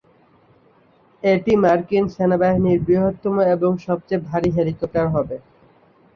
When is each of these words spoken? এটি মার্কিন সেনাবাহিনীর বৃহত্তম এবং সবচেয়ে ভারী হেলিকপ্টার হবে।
এটি 1.23 1.53
মার্কিন 1.63 2.05
সেনাবাহিনীর 2.15 2.79
বৃহত্তম 2.87 3.35
এবং 3.55 3.71
সবচেয়ে 3.85 4.25
ভারী 4.29 4.49
হেলিকপ্টার 4.55 5.05
হবে। 5.07 5.35